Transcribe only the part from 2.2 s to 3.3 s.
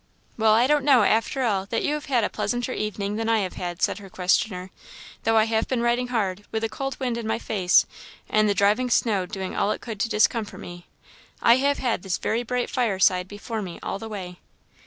a pleasanter evening than